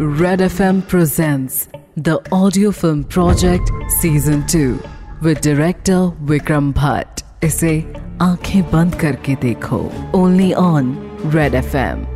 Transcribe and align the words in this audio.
Red 0.00 0.38
FM 0.38 0.86
presents 0.86 1.68
the 1.96 2.20
audio 2.30 2.70
film 2.70 3.02
project 3.02 3.70
season 4.00 4.46
2 4.46 4.78
with 5.22 5.40
director 5.40 6.12
Vikram 6.24 6.72
Bhatt. 6.72 7.24
इसे 7.44 7.92
आँखें 8.22 8.62
बंद 8.62 8.94
करके 8.94 9.34
देखो। 9.34 9.92
Only 10.14 10.52
on 10.52 10.98
Red 11.26 11.54
FM 11.54 12.06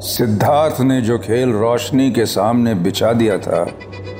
Siddharth 0.00 0.80
ने 0.80 1.00
जो 1.00 1.18
खेल 1.18 1.52
रोशनी 1.52 2.10
के 2.10 2.26
सामने 2.26 2.74
बिछा 2.74 3.12
दिया 3.12 3.38
था, 3.38 3.72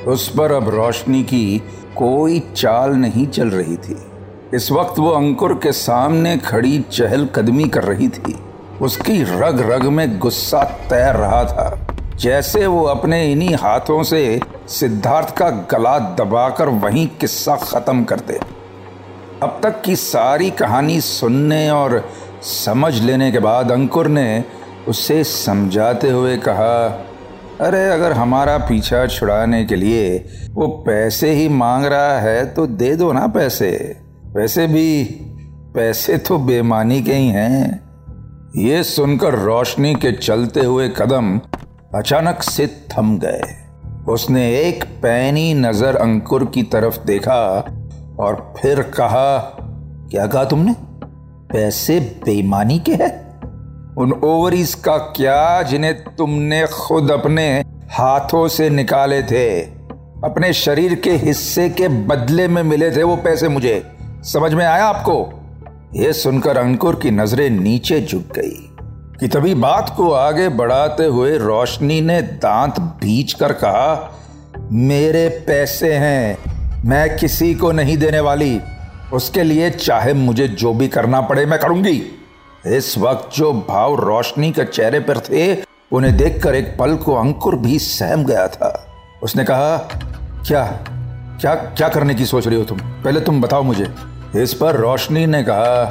उस 0.09 0.29
पर 0.29 0.52
अब 0.52 0.68
रोशनी 0.68 1.22
की 1.22 1.62
कोई 1.96 2.40
चाल 2.56 2.90
नहीं 2.90 3.27
चल 3.27 3.48
रही 3.48 3.77
थी। 3.77 4.02
इस 4.54 4.72
वक्त 4.72 4.98
वो 4.98 5.11
अंकुर 5.11 5.54
के 5.54 5.72
सामने 5.72 6.38
खड़ी 6.38 6.84
चहल 6.93 7.27
कदमी 7.27 7.64
कर 7.64 7.84
रही 7.84 8.09
थी। 8.09 8.38
उसकी 8.82 9.22
रग 9.22 9.60
रग 9.70 9.82
में 9.82 10.18
गुस्सा 10.18 10.62
तैर 10.62 11.14
रहा 11.14 11.45
था, 11.45 11.87
जैसे 12.16 12.66
वो 12.66 12.82
अपने 12.82 13.32
इन्हीं 13.32 13.54
हाथों 13.54 14.02
से 14.02 14.41
सिद्धार्थ 14.68 15.37
का 15.37 15.51
गला 15.51 15.98
दबाकर 15.98 16.68
वहीं 16.68 17.06
किस्सा 17.20 17.56
खत्म 17.56 18.04
कर 18.04 18.20
दे 18.20 18.38
अब 19.42 19.60
तक 19.62 19.82
की 19.82 19.96
सारी 19.96 20.51
कहानी 20.51 21.01
सुनने 21.01 21.70
और 21.70 22.09
समझ 22.42 22.95
लेने 23.01 23.32
के 23.32 23.38
बाद 23.38 23.73
अंकुर 23.73 24.06
ने 24.06 24.45
उसे 24.88 25.24
समझाते 25.24 26.10
हुए 26.10 26.37
कहा, 26.37 27.04
अरे, 27.60 27.88
अगर 27.88 28.12
हमारा 28.12 28.59
पीछा 28.59 29.06
छुड़ाने 29.06 29.65
के 29.65 29.76
लिए 29.76 30.24
वो 30.51 30.66
पैसे 30.87 31.30
ही 31.30 31.48
मांग 31.48 31.84
रहा 31.84 32.18
है 32.20 32.46
तो 32.46 32.66
दे 32.66 32.95
दो 32.96 33.12
ना 33.12 33.26
पैसे। 33.26 33.96
वैसे 34.37 34.66
भी, 34.66 35.04
पैसे 35.74 36.18
तो 36.18 36.38
बेमानी 36.38 37.02
के 37.02 37.15
ही 37.15 37.29
हैं। 37.29 37.88
ये 38.57 38.83
सुनकर 38.83 39.34
रोशनी 39.34 39.95
के 39.95 40.12
चलते 40.12 40.61
हुए 40.61 40.88
कदम 40.88 41.41
अचानक 41.95 42.43
से 42.43 42.66
थम 42.66 43.18
गए। 43.18 43.43
उसने 44.09 44.60
एक 44.60 44.85
पैनी 44.85 45.55
नज़र 45.55 45.96
अंकुर 45.96 46.45
की 46.45 46.63
तरफ़ 46.63 46.99
देखा 47.07 47.65
और 48.21 48.55
फिर 48.63 48.82
कहा, 48.82 49.38
क्या 50.10 50.27
कहा 50.27 50.45
तुमने? 50.45 50.74
पैसे 51.52 52.01
बेईमानी 52.01 52.79
के 52.79 52.93
हैं? 52.93 53.40
उन 53.96 54.13
ओवरीज 54.13 54.74
का 54.74 54.99
क्या 54.99 55.62
जिन्हें 55.62 56.05
तुमने 56.05 56.66
खुद 56.66 57.10
अपने 57.10 57.65
हाथों 57.90 58.49
से 58.49 58.71
निकाले 58.71 59.23
थे? 59.23 59.60
अपने 60.24 60.52
शरीर 60.52 60.95
के 60.95 61.12
हिस्से 61.12 61.68
के 61.68 61.88
बदले 61.88 62.49
में 62.49 62.62
मिले 62.62 62.96
थे 62.96 63.02
वो 63.02 63.16
पैसे 63.16 63.49
मुझे। 63.49 63.90
समझ 64.22 64.55
में 64.55 64.66
आया 64.66 64.87
आपको? 64.87 65.38
यह 65.97 66.12
सुनकर 66.12 66.58
अंकुर 66.58 66.97
की 66.97 67.10
नज़रें 67.10 67.50
नीचे 67.50 68.00
झुक 68.00 68.22
गई 68.22 68.75
कि 69.20 69.28
तभी 69.28 69.54
बात 69.54 69.94
को 69.97 70.10
आगे 70.10 70.48
बढ़ाते 70.48 71.04
हुए 71.04 71.38
रोशनी 71.38 72.00
ने 72.00 72.22
दांत 72.22 72.81
बीच 72.81 73.32
कर 73.32 73.53
कहा, 73.53 74.19
मेरे 74.72 75.28
पैसे 75.28 75.92
हैं, 75.94 76.38
मैं 76.84 77.16
किसी 77.16 77.54
को 77.54 77.72
नहीं 77.72 77.97
देने 77.98 78.20
वाली। 78.20 78.60
उसके 79.12 79.42
लिए 79.42 79.70
चाहे 79.70 80.12
मुझे 80.12 80.48
जो 80.48 80.75
भी 80.75 80.88
करना 80.88 81.20
पड़े, 81.20 81.47
मैं 81.47 81.59
करूँगी। 81.59 82.03
इस 82.66 82.98
वक्त 82.98 83.36
जो 83.36 83.53
भाव 83.53 83.94
रोशनी 83.94 84.53
के 84.53 84.64
चेहरे 84.64 85.00
पर 85.00 85.19
थे, 85.19 85.62
उन्हें 85.92 86.16
देखकर 86.16 86.54
एक 86.54 86.76
पल 86.78 86.97
को 86.97 87.14
अंकुर 87.14 87.56
भी 87.56 87.78
सहम 87.78 88.25
गया 88.25 88.48
था। 88.48 88.86
उसने 89.22 89.44
कहा, 89.44 89.76
क्या 90.48 90.64
क्या 91.41 91.54
क्या 91.54 91.88
करने 91.88 92.14
की 92.14 92.26
सोच 92.26 92.47
रही 92.47 92.59
हो 92.59 92.64
तुम? 92.64 92.78
पहले 92.78 93.20
तुम 93.20 93.41
बताओ 93.41 93.62
मुझे। 93.62 94.18
इस 94.37 94.53
पर 94.54 94.76
रोशनी 94.76 95.26
ने 95.26 95.43
कहा 95.43 95.84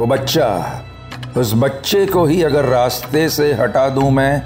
वो 0.00 0.06
बच्चा, 0.06 0.82
उस 1.36 1.52
बच्चे 1.54 2.06
को 2.06 2.24
ही 2.24 2.42
अगर 2.42 2.64
रास्ते 2.64 3.28
से 3.28 3.52
हटा 3.52 3.88
दूँ 3.88 4.10
मैं 4.10 4.42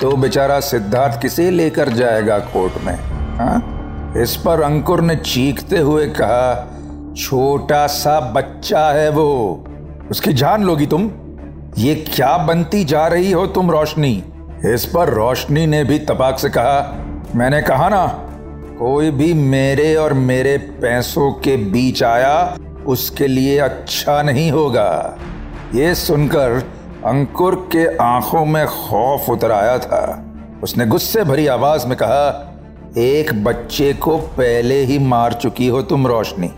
तो 0.00 0.10
बेचारा 0.16 0.58
सिद्धार्थ 0.60 1.20
किसे 1.22 1.50
लेकर 1.50 1.88
जाएगा 1.88 2.38
कोर्ट 2.38 2.72
में, 2.84 2.94
हा? 3.38 4.22
इस 4.22 4.36
पर 4.36 4.60
अंकुर 4.60 5.00
ने 5.00 5.16
चीखते 5.16 5.78
हुए 5.78 6.06
कहा, 6.06 7.14
छोटा 7.16 7.86
सा 7.86 8.20
बच्चा 8.20 8.88
है 8.90 9.08
वो, 9.10 9.64
उसकी 10.10 10.32
जान 10.32 10.64
लोगी 10.64 10.86
तुम 10.86 11.10
ये 11.78 11.94
क्या 11.94 12.36
बनती 12.38 12.84
जा 12.84 13.06
रही 13.06 13.32
हो 13.32 13.46
तुम, 13.46 13.70
रोशनी 13.70 14.12
इस 14.64 14.84
पर 14.84 15.08
रोशनी 15.08 15.66
ने 15.66 15.82
भी 15.84 15.98
तपाक 15.98 16.38
से 16.38 16.48
कहा, 16.48 16.78
मैंने 17.34 17.62
कहा 17.62 17.88
ना, 17.88 18.06
कोई 18.78 19.10
भी 19.10 19.32
मेरे 19.34 19.94
और 19.94 20.12
मेरे 20.12 20.56
पैसों 20.58 21.32
के 21.32 21.56
बीच 21.56 22.02
आया 22.02 22.56
उसके 22.86 23.26
लिए 23.26 23.58
अच्छा 23.58 24.22
नहीं 24.22 24.50
होगा। 24.50 25.18
ये 25.74 25.94
सुनकर 25.94 26.72
अंकुर 27.04 27.68
के 27.72 27.96
आँखों 27.96 28.44
में 28.44 28.66
खौफ 28.66 29.30
उतर 29.30 29.52
आया 29.52 29.78
था। 29.78 30.24
उसने 30.62 30.86
गुस्से 30.86 31.24
भरी 31.24 31.46
आवाज़ 31.46 31.86
में 31.86 31.96
कहा, 31.96 32.52
एक 32.98 33.44
बच्चे 33.44 33.92
को 33.92 34.18
पहले 34.18 34.80
ही 34.80 34.98
मार 34.98 35.32
चुकी 35.32 35.68
हो 35.68 35.82
तुम 35.82 36.06
रोशनी। 36.06 36.52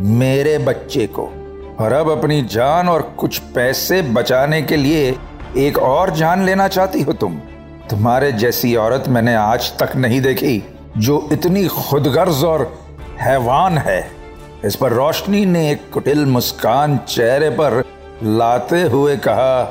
मेरे 0.00 0.58
बच्चे 0.58 1.06
को। 1.06 1.32
और 1.80 1.92
अब 1.92 2.10
अपनी 2.10 2.42
जान 2.42 2.88
और 2.88 3.14
कुछ 3.18 3.38
पैसे 3.38 4.02
बचाने 4.02 4.62
के 4.62 4.76
लिए 4.76 5.18
एक 5.56 5.78
और 5.78 6.10
जान 6.10 6.44
लेना 6.44 6.68
चाहती 6.68 7.02
हो 7.02 7.12
तुम। 7.12 7.34
तुम्हारे 7.90 8.32
जैसी 8.32 8.76
औरत 8.76 9.04
मैंने 9.08 9.34
आज 9.34 9.78
तक 9.78 9.96
नहीं 9.96 10.20
देखी, 10.20 10.74
जो 10.98 11.28
इतनी 11.32 11.66
खुदगर्ज 11.66 12.44
और 12.44 12.78
हैवान 13.20 13.78
है। 13.78 14.23
इस 14.64 14.76
पर 14.76 14.92
रोशनी 14.92 15.44
ने 15.44 15.70
एक 15.70 15.80
कुटिल 15.92 16.24
मुस्कान 16.26 16.96
चेहरे 16.98 17.48
पर 17.50 17.82
लाते 18.22 18.80
हुए 18.82 19.16
कहा, 19.16 19.62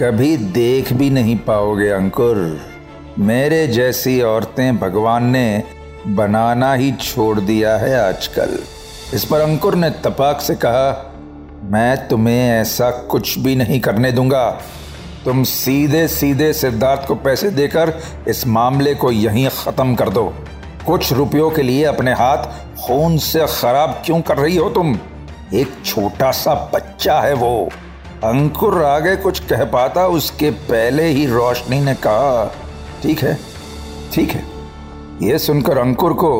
कभी 0.00 0.36
देख 0.36 0.92
भी 0.92 1.10
नहीं 1.10 1.36
पाओगे 1.38 1.88
अंकुर। 1.88 2.36
मेरे 3.18 3.66
जैसी 3.66 4.20
औरतें 4.22 4.78
भगवान 4.78 5.26
ने 5.26 5.62
बनाना 6.06 6.72
ही 6.74 6.90
छोड़ 6.92 7.38
दिया 7.40 7.76
है 7.76 7.94
आजकल 8.00 8.58
इस 9.14 9.24
पर 9.24 9.40
अंकुर 9.40 9.74
ने 9.74 9.90
तपाक 10.04 10.40
से 10.40 10.54
कहा, 10.54 10.90
मैं 11.62 12.08
तुम्हें 12.08 12.50
ऐसा 12.50 12.90
कुछ 12.90 13.38
भी 13.38 13.56
नहीं 13.56 13.80
करने 13.80 14.12
दूँगा। 14.12 14.50
तुम 15.24 15.44
सीधे 15.44 16.06
सीधे 16.08 16.52
सिद्धार्थ 16.52 17.06
को 17.08 17.14
पैसे 17.14 17.50
देकर 17.50 17.98
इस 18.28 18.46
मामले 18.46 18.94
को 18.94 19.10
यहीं 19.12 19.48
खत्म 19.48 19.94
कर 19.94 20.08
दो। 20.08 20.32
कुछ 20.88 21.12
रुपयों 21.12 21.50
के 21.50 21.62
लिए 21.62 21.84
अपने 21.84 22.12
हाथ 22.12 22.42
खून 22.80 23.16
से 23.16 23.46
खराब 23.48 24.02
क्यों 24.06 24.20
कर 24.20 24.36
रही 24.36 24.56
हो 24.56 24.70
तुम? 24.70 24.98
एक 25.54 25.68
छोटा 25.84 26.30
सा 26.30 26.70
बच्चा 26.74 27.20
है 27.20 27.34
वो। 27.34 27.68
अंकुर 28.24 28.84
आगे 28.84 29.16
कुछ 29.16 29.38
कह 29.40 29.64
पाता, 29.64 30.06
उसके 30.06 30.50
पहले 30.50 31.04
ही 31.04 31.26
रोशनी 31.26 31.80
ने 31.80 31.94
कहा, 31.94 32.52
ठीक 33.02 33.20
है 33.20 33.38
ठीक 34.12 34.30
है। 34.30 34.44
यह 35.22 35.38
सुनकर 35.38 35.78
अंकुर 35.78 36.12
को 36.12 36.32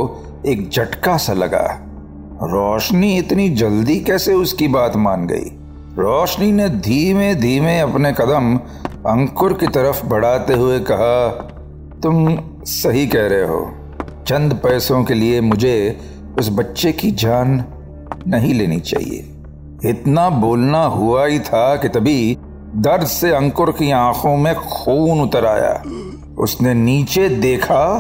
एक 0.47 0.71
झटका 0.71 1.17
सा 1.17 1.33
लगा। 1.33 1.79
रोशनी 2.43 3.19
इतनी 3.19 3.49
जल्दी 3.49 4.01
कैसे 4.01 4.35
उसकी 4.35 4.69
बात 4.69 4.97
मान 4.97 5.27
गई? 5.27 5.45
रोशनी 5.99 6.53
ने 6.53 6.69
धीमे 6.69 7.35
धीमे 7.35 7.79
अपने 7.81 8.13
कदम 8.13 8.57
अंकुर 9.11 9.53
की 9.53 9.67
तरफ़ 9.67 10.07
बढ़ाते 10.07 10.53
हुए 10.53 10.79
कहा, 10.79 11.29
तुम 12.03 12.39
सही 12.65 13.07
कह 13.07 13.27
रहे 13.27 13.45
हो। 13.45 13.78
चंद 14.29 14.55
पैसों 14.55 15.05
के 15.05 15.15
लिए 15.15 15.41
मुझे 15.41 16.01
उस 16.39 16.49
बच्चे 16.53 16.93
की 16.93 17.11
जान 17.11 17.65
नहीं 18.27 18.55
लेनी 18.55 18.81
चाहिए। 18.81 19.19
इतना 19.91 20.29
बोलना 20.31 20.85
हुआ 20.85 21.27
ही 21.27 21.39
था 21.41 21.77
कि 21.77 21.89
तभी 21.89 22.37
दर्द 22.77 23.07
से 23.07 23.31
अंकुर 23.31 23.71
की 23.71 23.91
आँखों 23.91 24.37
में 24.37 24.55
खून 24.55 25.21
उतर 25.21 25.47
आया। 25.47 25.73
उसने 26.39 26.75
नीचे 26.75 27.29
देखा 27.29 27.99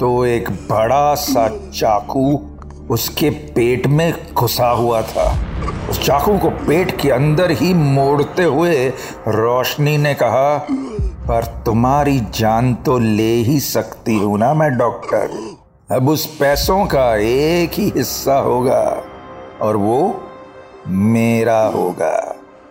तो 0.00 0.24
एक 0.26 0.50
बड़ा 0.50 1.14
सा 1.14 1.48
चाकू 1.48 2.40
उसके 2.90 3.30
पेट 3.30 3.86
में 3.86 4.14
घुसा 4.34 4.70
हुआ 4.70 5.02
था। 5.02 5.30
उस 5.90 6.04
चाकू 6.04 6.38
को 6.38 6.50
पेट 6.66 7.00
के 7.00 7.10
अंदर 7.10 7.50
ही 7.50 7.74
मोड़ते 7.74 8.42
हुए 8.42 8.88
रोशनी 9.28 9.96
ने 9.98 10.14
कहा 10.14 10.66
पर 11.22 11.44
तुम्हारी 11.66 12.18
जान 12.34 12.74
तो 12.74 12.98
ले 12.98 13.32
ही 13.42 13.58
सकती 13.60 14.16
हूँ 14.18 14.38
ना 14.38 14.52
मैं, 14.54 14.76
डॉक्टर। 14.78 15.30
अब 15.90 16.08
उस 16.08 16.26
पैसों 16.36 16.84
का 16.86 17.14
एक 17.16 17.72
ही 17.72 17.88
हिस्सा 17.96 18.38
होगा 18.38 18.82
और 19.62 19.76
वो 19.76 19.98
मेरा 20.88 21.60
होगा। 21.66 22.14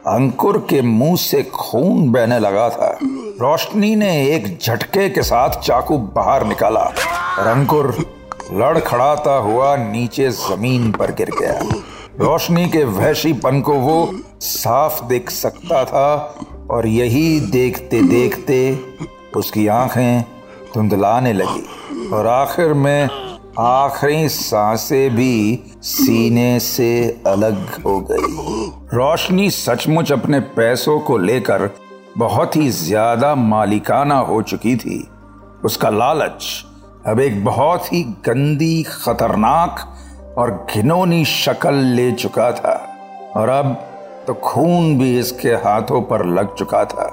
अंकुर 0.07 0.57
के 0.69 0.81
मुँह 0.81 1.15
से 1.15 1.44
खून 1.44 2.12
बहने 2.12 2.39
लगा 2.39 2.69
था। 2.69 2.98
रोशनी 3.42 3.95
ने 3.95 4.12
एक 4.27 4.57
झटके 4.57 5.09
के 5.09 5.21
साथ 5.21 5.59
चाकू 5.59 5.98
बाहर 6.15 6.45
निकाला 6.45 6.83
और 7.39 7.48
अंकुर 7.48 7.94
लड़खड़ाता 8.53 9.36
हुआ 9.39 9.75
नीचे 9.75 10.30
ज़मीन 10.30 10.92
पर 10.92 11.12
गिर 11.12 11.30
गया। 11.39 11.59
रोशनी 12.19 12.68
के 12.69 12.83
वहशीपन 12.83 13.62
को 13.62 13.74
वो 13.74 14.12
साफ़ 14.42 15.03
देख 15.06 15.30
सकता 15.30 15.83
था 15.86 16.36
और 16.72 16.88
यही 16.88 17.40
देखते 17.52 18.02
देखते 18.02 18.60
उसकी 19.36 19.68
आँखें 19.68 20.22
धुंधलाने 20.74 21.34
लगी। 21.34 22.10
और 22.10 22.28
आखिर 22.28 22.74
में 22.74 23.10
आखिरी 23.60 24.28
साँसें 24.30 25.16
भी 25.16 25.60
सीने 25.84 26.60
से 26.60 27.22
अलग 27.28 27.84
हो 27.86 28.00
गई। 28.12 28.68
रोशनी 28.94 29.50
सचमुच 29.52 30.12
अपने 30.12 30.40
पैसों 30.56 31.00
को 31.00 31.18
लेकर 31.18 31.70
बहुत 32.18 32.56
ही 32.56 32.70
ज़्यादा 32.70 33.34
मालिकाना 33.36 34.18
हो 34.20 34.42
चुकी 34.42 34.76
थी। 34.76 35.08
उसका 35.66 35.90
लालच 35.90 36.66
अब 37.08 37.20
एक 37.20 37.44
बहुत 37.46 37.94
ही 37.94 38.04
गंदी, 38.26 38.84
खतरनाक 38.84 39.88
और 40.38 40.52
घिनौनी 40.74 41.24
शक्ल 41.26 41.74
ले 41.74 42.12
चुका 42.12 42.52
था। 42.52 42.74
और 43.36 43.50
अब 43.50 43.91
तो 44.28 44.34
खून 44.34 44.98
भी 45.00 45.20
इसके 45.20 45.50
हाथों 45.50 46.02
पर 46.02 46.26
लग 46.26 46.56
चुका 46.56 46.86
था। 46.86 47.06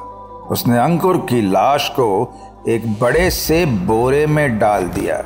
उसने 0.51 0.79
अंकुर 0.79 1.17
की 1.17 1.41
लाश 1.51 1.89
को 1.89 2.09
एक 2.69 2.87
बड़े 3.01 3.31
से 3.31 3.67
बोरे 3.67 4.27
में 4.27 4.59
डाल 4.59 4.85
दिया। 4.89 5.23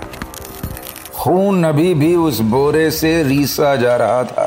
खून 1.15 1.65
अभी 1.65 1.95
भी 1.95 2.17
उस 2.17 2.41
बोरे 2.41 2.91
से 2.91 3.23
रीसा 3.23 3.77
जा 3.77 3.97
रहा 3.97 4.25
था। 4.25 4.47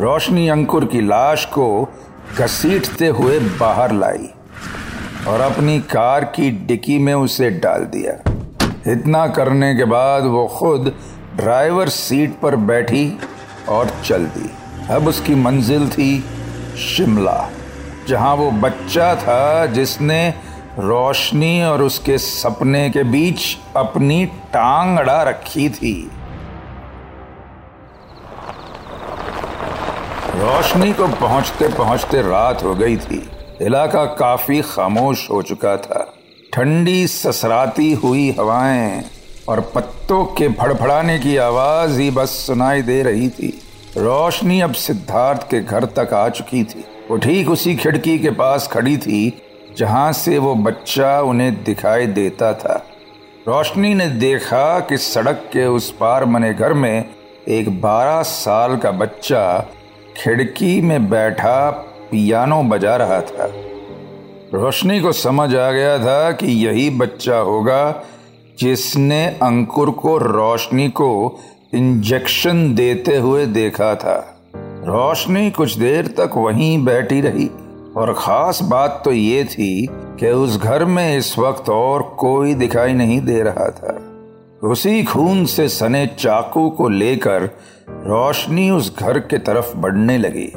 रोशनी 0.00 0.48
अंकुर 0.48 0.84
की 0.84 1.00
लाश 1.00 1.44
को 1.44 1.88
घसीटते 2.38 3.06
हुए 3.06 3.38
बाहर 3.40 3.92
लाई 3.92 4.28
और 5.28 5.40
अपनी 5.40 5.80
कार 5.80 6.24
की 6.24 6.50
डिक्की 6.50 6.98
में 6.98 7.14
उसे 7.14 7.50
डाल 7.50 7.84
दिया। 7.84 8.12
इतना 8.92 9.26
करने 9.26 9.74
के 9.74 9.84
बाद 9.84 10.24
वो 10.24 10.46
खुद 10.46 10.92
ड्राइवर 11.36 11.88
सीट 11.88 12.38
पर 12.40 12.56
बैठी 12.56 13.18
और 13.68 13.90
चल 14.04 14.24
दी। 14.24 14.50
अब 14.94 15.08
उसकी 15.08 15.34
मंजिल 15.34 15.88
थी 15.88 16.24
शिमला, 16.76 17.48
जहाँ 18.08 18.34
वो 18.36 18.50
बच्चा 18.50 19.14
था 19.14 19.66
जिसने 19.66 20.28
रोशनी 20.78 21.62
और 21.62 21.82
उसके 21.82 22.18
सपने 22.18 22.88
के 22.90 23.02
बीच 23.04 23.56
अपनी 23.76 24.24
टांग 24.26 24.98
अड़ा 24.98 25.22
रखी 25.22 25.68
थी। 25.70 26.10
रोशनी 30.34 30.92
को 30.92 31.06
पहुँचते 31.08 31.68
पहुँचते 31.68 32.22
रात 32.22 32.62
हो 32.62 32.74
गई 32.74 32.96
थी। 32.96 33.28
इलाका 33.62 34.04
काफ़ी 34.04 34.60
खामोश 34.62 35.30
हो 35.30 35.42
चुका 35.42 35.76
था। 35.76 36.12
ठंडी 36.52 37.06
ससराती 37.06 37.92
हुई 37.94 38.30
हवाएँ 38.40 39.04
और 39.48 39.60
पत्तों 39.74 40.24
के 40.24 40.48
फड़फड़ाने 40.48 41.18
की 41.18 41.36
आवाज़ 41.36 42.00
ही 42.00 42.10
बस 42.10 42.30
सुनाई 42.46 42.82
दे 42.82 43.02
रही 43.02 43.28
थी। 43.28 43.60
रोशनी 43.98 44.60
अब 44.60 44.72
सिद्धार्थ 44.72 45.50
के 45.50 45.60
घर 45.60 45.84
तक 45.84 46.12
आ 46.14 46.28
चुकी 46.28 46.64
थी। 46.64 46.84
वो 47.10 47.16
ठीक 47.16 47.50
उसी 47.50 47.74
खिड़की 47.76 48.18
के 48.18 48.30
पास 48.30 48.68
खड़ी 48.68 48.96
थी, 48.96 49.42
जहाँ 49.78 50.12
से 50.12 50.38
वो 50.38 50.54
बच्चा 50.54 51.20
उन्हें 51.20 51.64
दिखाई 51.64 52.06
देता 52.06 52.52
था। 52.54 52.74
रोशनी 53.48 53.94
ने 53.94 54.08
देखा 54.08 54.80
कि 54.80 54.98
सड़क 54.98 55.48
के 55.52 55.66
उस 55.66 55.90
पार 55.90 56.24
मने 56.24 56.54
घर 56.54 56.72
में 56.72 57.04
एक 57.48 57.80
बारह 57.80 58.22
साल 58.22 58.76
का 58.76 58.90
बच्चा 58.90 59.58
खिड़की 60.16 60.80
में 60.80 61.10
बैठा 61.10 61.70
पियानो 62.10 62.62
बजा 62.62 62.96
रहा 62.96 63.20
था। 63.20 63.50
रोशनी 64.54 65.00
को 65.00 65.12
समझ 65.12 65.54
आ 65.54 65.70
गया 65.70 65.98
था 65.98 66.32
कि 66.32 66.66
यही 66.66 66.90
बच्चा 66.90 67.36
होगा 67.36 68.02
जिसने 68.58 69.26
अंकुर 69.26 69.90
को 69.90 70.18
रोशनी 70.18 70.88
को 70.88 71.40
इंजेक्शन 71.76 72.74
देते 72.74 73.16
हुए 73.16 73.46
देखा 73.46 73.94
था। 73.94 74.42
रोशनी 74.86 75.50
कुछ 75.50 75.78
देर 75.78 76.06
तक 76.06 76.30
वहीं 76.36 76.84
बैठी 76.84 77.20
रही। 77.20 77.50
और 77.96 78.12
ख़ास 78.12 78.62
बात 78.62 79.02
तो 79.04 79.12
ये 79.12 79.44
थी 79.44 79.88
कि 79.92 80.28
उस 80.28 80.60
घर 80.60 80.84
में 80.84 81.18
इस 81.18 81.38
वक्त 81.38 81.70
और 81.70 82.16
कोई 82.18 82.54
दिखाई 82.54 82.92
नहीं 82.92 83.20
दे 83.20 83.42
रहा 83.42 83.70
था। 83.70 84.02
उसी 84.68 85.04
खून 85.04 85.44
से 85.44 85.68
सने 85.68 86.06
चाकू 86.06 86.70
को 86.70 86.88
लेकर 86.88 87.42
रोशनी 87.90 88.70
उस 88.70 88.98
घर 88.98 89.18
के 89.18 89.38
तरफ़ 89.38 89.76
बढ़ने 89.76 90.18
लगी। 90.18 90.52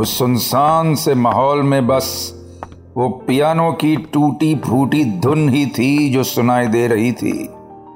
उस 0.00 0.18
सुनसान 0.18 0.94
से 0.94 1.14
माहौल 1.14 1.62
में 1.62 1.86
बस 1.86 2.34
वो 2.96 3.08
पियानो 3.08 3.72
की 3.72 3.96
टूटी 3.96 4.54
फूटी 4.54 5.04
धुन 5.04 5.48
ही 5.48 5.66
थी 5.66 6.10
जो 6.10 6.22
सुनाई 6.24 6.66
दे 6.66 6.86
रही 6.86 7.12
थी। 7.12 7.48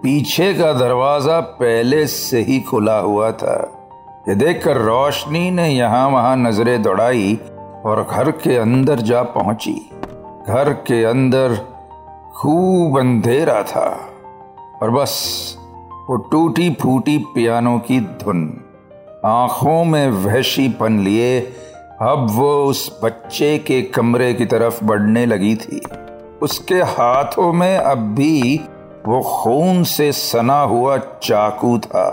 पीछे 0.02 0.52
का 0.54 0.72
दरवाज़ा 0.72 1.40
पहले 1.40 2.06
से 2.06 2.40
ही 2.43 2.60
खुला 2.60 2.98
हुआ 2.98 3.31
था। 3.32 3.54
ये 4.28 4.34
देखकर 4.34 4.76
रोशनी 4.76 5.50
ने 5.50 5.69
यहाँ 5.69 6.08
वहाँ 6.08 6.37
नज़रें 6.37 6.82
दौड़ाई 6.82 7.38
और 7.87 8.02
घर 8.10 8.31
के 8.31 8.56
अंदर 8.56 9.00
जा 9.00 9.22
पहुँची। 9.22 9.75
घर 10.48 10.72
के 10.87 11.02
अंदर 11.04 11.56
खूब 12.37 12.98
अंधेरा 12.98 13.62
था 13.62 13.88
और 14.82 14.90
बस 14.90 15.14
वो 16.10 16.16
टूटी 16.31 16.70
फूटी 16.70 17.19
पियानो 17.34 17.78
की 17.78 18.00
धुन 18.00 18.46
आँखों 19.25 19.84
में 19.84 20.08
वहशीपन 20.08 20.99
लिए 20.99 21.40
अब 22.02 22.26
वो 22.31 22.52
उस 22.64 23.00
बच्चे 23.04 23.56
के 23.58 23.82
कमरे 23.82 24.32
की 24.34 24.46
तरफ़ 24.46 24.84
बढ़ने 24.84 25.26
लगी 25.26 25.54
थी। 25.56 25.81
उसके 26.42 26.75
हाथों 26.75 27.52
में 27.52 27.76
अब 27.76 27.99
भी 28.14 28.60
वो 29.06 29.20
खून 29.20 29.82
से 29.84 30.12
सना 30.12 30.60
हुआ 30.60 30.96
चाकू 30.96 31.78
था, 31.78 32.06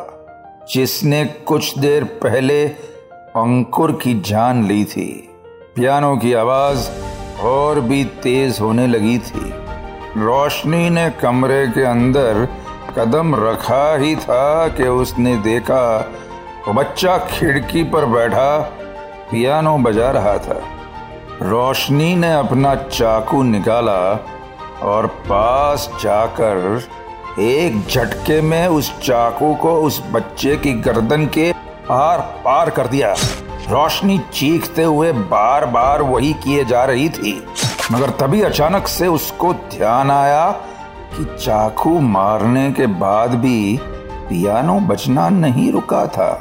जिसने 0.73 1.25
कुछ 1.25 1.77
देर 1.79 2.03
पहले 2.03 2.67
अंकुर 3.35 3.91
की 3.91 4.13
जान 4.19 4.65
ली 4.65 4.85
थी। 4.85 5.29
पियानो 5.75 6.17
की 6.17 6.33
आवाज़ 6.33 6.89
और 7.41 7.79
भी 7.79 8.03
तेज 8.05 8.59
होने 8.61 8.87
लगी 8.87 9.17
थी। 9.17 9.53
रोशनी 10.17 10.89
ने 10.89 11.09
कमरे 11.09 11.67
के 11.67 11.83
अंदर 11.83 12.47
कदम 12.97 13.35
रखा 13.35 13.95
ही 13.95 14.15
था 14.15 14.67
कि 14.67 14.83
उसने 14.83 15.35
देखा 15.37 16.11
वो 16.67 16.73
बच्चा 16.73 17.17
खिड़की 17.17 17.83
पर 17.83 18.05
बैठा, 18.05 18.59
पियानो 19.31 19.77
बजा 19.77 20.11
रहा 20.11 20.37
था। 20.37 20.61
रोशनी 21.41 22.15
ने 22.15 22.33
अपना 22.33 22.75
चाकू 22.75 23.43
निकाला 23.43 23.99
और 24.83 25.07
पास 25.27 25.89
जाकर 26.01 26.81
एक 27.39 27.88
झटके 27.88 28.41
में 28.41 28.68
उस 28.68 28.91
चाकू 29.00 29.53
को 29.56 29.75
उस 29.81 30.01
बच्चे 30.12 30.56
की 30.56 30.74
गर्दन 30.81 31.25
के 31.27 31.50
आर 31.91 32.19
पार 32.45 32.69
कर 32.69 32.88
दिया। 32.88 33.13
रोशनी 33.69 34.18
चीखते 34.33 34.83
हुए 34.83 35.12
बार 35.12 35.65
बार 35.65 36.01
वही 36.01 36.33
किए 36.33 36.65
जा 36.65 36.83
रही 36.83 37.09
थी, 37.09 37.33
मगर 37.91 38.09
तभी 38.19 38.41
अचानक 38.41 38.88
से 38.88 39.07
उसको 39.07 39.53
ध्यान 39.53 40.12
आया 40.12 40.50
कि 41.15 41.25
चाकू 41.36 42.00
मारने 42.00 42.71
के 42.71 42.88
बाद 42.88 43.36
भी 43.36 43.79
पियानो 44.29 44.79
बचना 44.79 45.29
नहीं 45.29 45.71
रुका 45.71 46.06
था। 46.07 46.31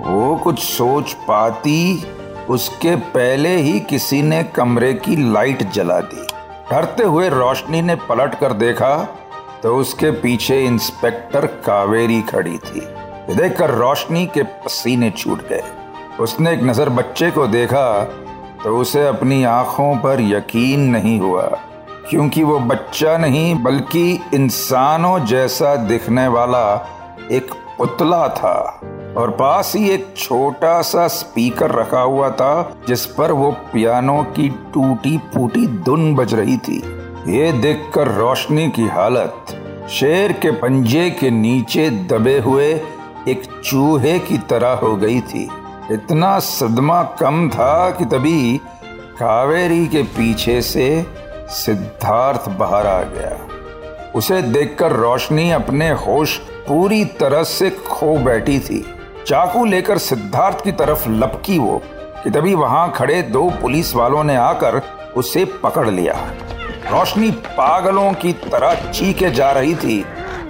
वो 0.00 0.34
कुछ 0.36 0.58
सोच 0.58 1.12
पाती, 1.28 2.04
उसके 2.48 2.96
पहले 2.96 3.56
ही 3.56 3.80
किसी 3.80 4.22
ने 4.22 4.42
कमरे 4.44 4.92
की 4.94 5.16
लाइट 5.32 5.70
जला 5.70 6.00
दी। 6.00 6.26
डरते 6.70 7.02
हुए 7.04 7.28
रोशनी 7.28 7.80
ने 7.82 7.94
पलट 8.08 8.34
कर 8.34 8.52
देखा 8.52 8.96
तो 9.62 9.76
उसके 9.76 10.10
पीछे 10.20 10.60
इंस्पेक्टर 10.64 11.46
कावेरी 11.66 12.20
खड़ी 12.22 12.56
थी। 12.58 12.80
देखकर 13.34 13.70
रोशनी 13.70 14.26
के 14.26 14.42
पसीने 14.42 15.10
छूट 15.10 15.46
गए। 15.48 15.62
उसने 16.20 16.52
एक 16.52 16.62
नज़र 16.62 16.88
बच्चे 16.90 17.30
को 17.30 17.46
देखा 17.46 18.04
तो 18.64 18.76
उसे 18.76 19.06
अपनी 19.06 19.42
आँखों 19.44 19.94
पर 19.96 20.20
यकीन 20.22 20.80
नहीं 20.90 21.18
हुआ, 21.20 21.46
क्योंकि 22.10 22.42
वो 22.42 22.58
बच्चा 22.60 23.16
नहीं, 23.18 23.62
बल्कि 23.62 24.20
इंसानों 24.34 25.18
जैसा 25.26 25.74
दिखने 25.86 26.26
वाला 26.28 26.64
एक 27.30 27.52
पुतला 27.78 28.28
था। 28.28 28.80
और 29.18 29.30
पास 29.30 29.72
ही 29.76 29.88
एक 29.90 30.06
छोटा 30.16 30.80
सा 30.82 31.06
स्पीकर 31.08 31.70
रखा 31.70 32.00
हुआ 32.00 32.30
था, 32.30 32.80
जिस 32.88 33.06
पर 33.06 33.32
वो 33.32 33.50
पियानो 33.72 34.22
की 34.36 34.48
टूटी 34.74 35.16
फूटी 35.34 35.66
धुन 35.66 36.14
बज 36.14 36.34
रही 36.34 36.56
थी। 36.58 36.76
ये 37.28 37.50
देखकर 37.52 38.08
रोशनी 38.08 38.68
की 38.70 38.86
हालत, 38.86 39.56
शेर 39.90 40.32
के 40.32 40.50
पंजे 40.50 41.08
के 41.10 41.30
नीचे 41.30 41.88
दबे 41.90 42.38
हुए 42.38 42.68
एक 43.28 43.42
चूहे 43.64 44.18
की 44.18 44.38
तरह 44.38 44.72
हो 44.82 44.94
गई 44.96 45.20
थी। 45.20 45.48
इतना 45.92 46.38
सदमा 46.38 47.02
कम 47.20 47.48
था 47.50 47.90
कि 47.90 48.04
तभी 48.04 48.60
कावेरी 49.18 49.86
के 49.86 50.02
पीछे 50.02 50.60
से 50.62 51.06
सिद्धार्थ 51.50 52.48
बाहर 52.48 52.86
आ 52.86 53.02
गया। 53.02 53.36
उसे 54.14 54.40
देखकर 54.42 54.92
रोशनी 54.92 55.50
अपने 55.50 55.90
होश 55.90 56.36
पूरी 56.68 57.04
तरह 57.20 57.42
से 57.42 57.70
खो 57.70 58.16
बैठी 58.18 58.58
थी। 58.58 58.84
चाकू 59.28 59.64
लेकर 59.64 59.98
सिद्धार्थ 59.98 60.64
की 60.64 60.72
तरफ़ 60.72 61.08
लपकी 61.08 61.58
वो, 61.58 61.82
कि 62.24 62.30
तभी 62.30 62.54
वहाँ 62.54 62.92
खड़े 62.92 63.22
दो 63.22 63.50
पुलिस 63.50 63.94
वालों 63.94 64.24
ने 64.24 64.36
आकर 64.36 64.82
उसे 65.16 65.44
पकड़ 65.44 65.90
लिया। 65.90 66.14
रोशनी 66.90 67.30
पागलों 67.30 68.12
की 68.12 68.32
तरह 68.32 68.90
चीखे 68.90 69.30
जा 69.30 69.50
रही 69.50 69.74
थी। 69.74 70.04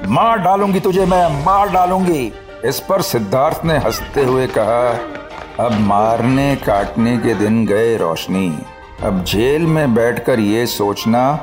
मार 0.07 0.39
डालूँगी 0.39 0.81
तुझे 0.81 1.07
मैं, 1.07 1.45
मार 1.45 1.71
डालूँगी। 1.71 2.33
इस 2.65 2.81
पर 2.81 3.03
सिद्धार्थ 3.03 3.61
ने 3.65 3.79
हँसते 3.79 4.25
हुए 4.25 4.47
कहा, 4.47 4.99
अब 5.65 5.81
मारने 5.81 6.57
काटने 6.57 7.17
के 7.17 7.35
दिन 7.35 7.67
गए 7.67 7.97
रोशनी। 7.97 8.59
अब 9.03 9.25
जेल 9.25 9.63
में 9.63 9.95
बैठकर 9.95 10.41
ये 10.41 10.67
सोचना 10.67 11.37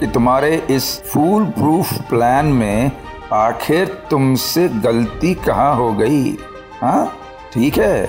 कि 0.00 0.06
तुम्हारे 0.06 0.66
इस 0.70 1.02
फूल 1.04 1.44
प्रूफ 1.44 1.92
प्लान 1.92 2.46
में 2.46 2.92
आखिर 3.32 4.06
तुमसे 4.10 4.68
गलती 4.68 5.34
कहाँ 5.34 5.76
हो 5.76 5.92
गई? 5.92 6.38
हाँ 6.84 7.04
ठीक 7.52 7.76
है। 7.78 8.04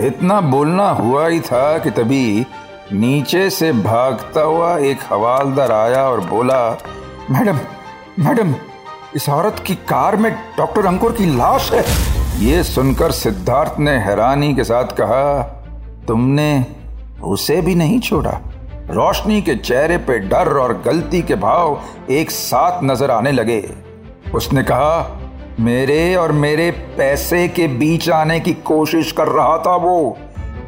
इतना 0.00 0.40
बोलना 0.40 0.88
हुआ 0.90 1.26
ही 1.26 1.40
था 1.40 1.78
कि 1.78 1.90
तभी 1.90 2.46
नीचे 2.92 3.48
से 3.50 3.72
भागता 3.72 4.40
हुआ 4.40 4.76
एक 4.80 4.98
हवालदार 5.10 5.72
आया 5.72 6.02
और 6.02 6.20
बोला, 6.20 6.60
मैडम 7.30 7.58
मैडम, 8.18 8.54
इस 9.16 9.28
औरत 9.28 9.62
की 9.66 9.74
कार 9.74 10.16
में 10.16 10.30
डॉक्टर 10.58 10.86
अंकुर 10.86 11.12
की 11.12 11.26
लाश 11.26 11.72
है। 11.72 11.84
ये 12.44 12.62
सुनकर 12.62 13.12
सिद्धार्थ 13.12 13.80
ने 13.80 13.96
हैरानी 13.98 14.54
के 14.54 14.64
साथ 14.64 14.96
कहा, 14.96 15.42
तुमने 16.08 16.64
उसे 17.24 17.60
भी 17.60 17.74
नहीं 17.74 18.00
छोड़ा। 18.00 18.40
रोशनी 18.90 19.42
के 19.42 19.54
चेहरे 19.56 19.96
पे 19.98 20.18
डर 20.18 20.56
और 20.56 20.82
गलती 20.86 21.22
के 21.22 21.34
भाव 21.34 21.80
एक 22.10 22.30
साथ 22.30 22.82
नज़र 22.84 23.10
आने 23.10 23.32
लगे। 23.32 23.62
उसने 24.34 24.62
कहा 24.62 25.17
मेरे 25.60 26.14
और 26.14 26.32
मेरे 26.32 26.70
पैसे 26.70 27.48
के 27.48 27.66
बीच 27.68 28.10
आने 28.10 28.40
की 28.40 28.52
कोशिश 28.54 29.12
कर 29.12 29.28
रहा 29.28 29.58
था 29.58 29.76
वो। 29.76 30.18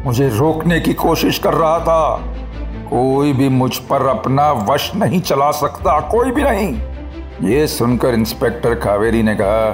मुझे 0.04 0.28
रोकने 0.28 0.80
की 0.80 0.94
कोशिश 0.94 1.38
कर 1.38 1.54
रहा 1.54 1.78
था। 1.78 2.16
कोई 2.90 3.32
भी 3.32 3.48
मुझ 3.48 3.76
पर 3.76 4.06
अपना 4.06 4.52
वश 4.52 4.94
नहीं 4.94 5.20
चला 5.20 5.50
सकता, 5.50 6.00
कोई 6.00 6.30
भी 6.30 6.42
नहीं। 6.42 6.82
ये 7.48 7.66
सुनकर 7.66 8.14
इंस्पेक्टर 8.14 8.74
कावेरी 8.74 9.22
ने 9.22 9.34
कहा, 9.34 9.70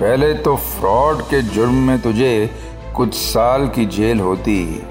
पहले 0.00 0.34
तो 0.34 0.56
फ्रॉड 0.56 1.22
के 1.22 1.42
जुर्म 1.42 1.74
में 1.74 2.00
तुझे 2.00 2.50
कुछ 2.96 3.14
साल 3.14 3.68
की 3.68 3.86
जेल 3.86 4.20
होती, 4.20 4.82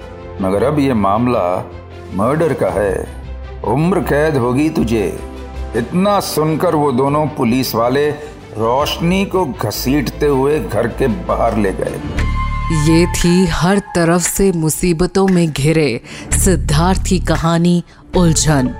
मगर 0.41 0.63
अब 0.63 0.79
ये 0.79 0.93
मामला 0.93 1.71
मर्डर 2.13 2.53
का 2.53 2.69
है। 2.69 3.07
उम्र 3.63 3.99
कैद 3.99 4.37
होगी 4.37 4.69
तुझे। 4.69 5.19
इतना 5.75 6.19
सुनकर 6.19 6.75
वो 6.75 6.91
दोनों 6.91 7.27
पुलिस 7.27 7.75
वाले 7.75 8.37
रोशनी 8.57 9.23
को 9.25 9.43
घसीटते 9.45 10.25
हुए 10.25 10.59
घर 10.59 10.87
के 10.99 11.07
बाहर 11.25 11.57
ले 11.57 11.71
गए। 11.73 11.99
ये 12.87 13.05
थी 13.07 13.45
हर 13.45 13.79
तरफ़ 13.95 14.23
से 14.23 14.51
मुसीबतों 14.51 15.27
में 15.27 15.51
घिरे 15.51 15.89
सिद्धार्थ 16.35 17.03
की 17.07 17.19
कहानी 17.27 17.83
उलझन। 18.17 18.73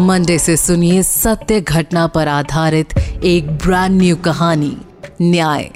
मंडे 0.00 0.38
से 0.38 0.56
सुनिए 0.56 1.02
सत्य 1.02 1.60
घटना 1.60 2.06
पर 2.06 2.28
आधारित 2.28 2.96
एक 3.24 3.50
ब्रांड 3.56 3.98
न्यू 3.98 4.16
कहानी, 4.16 4.76
न्याय। 5.20 5.70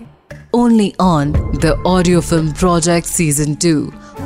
Only 0.55 0.93
on 1.01 1.33
the 1.63 1.75
audio 1.87 2.21
film 2.21 2.53
project 2.53 3.09
season 3.09 3.55
two 3.65 3.75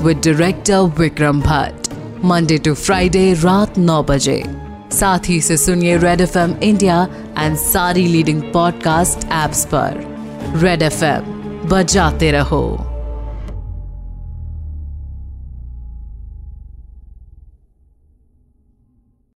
with 0.05 0.21
director 0.25 0.93
Vikram 0.99 1.41
Bhatt 1.41 1.93
Monday 2.25 2.59
to 2.59 2.75
Friday 2.75 3.33
रात 3.35 3.79
नौ 3.79 4.03
बजे। 4.03 4.43
साथ 4.95 5.29
ही 5.29 5.41
से 5.41 5.57
सुनिए 5.57 5.97
Red 5.97 6.21
F 6.21 6.39
M 6.39 6.55
India 6.63 7.07
and 7.39 7.57
सारी 7.57 8.07
लीडिंग 8.07 8.43
पॉडकास्ट 8.43 9.25
एप्स 9.25 9.65
पर। 9.65 10.03
रेड 10.57 10.83
एफ़ 10.83 11.05
एम 11.05 11.21
बजाते 11.69 12.31
रहो। 12.31 12.94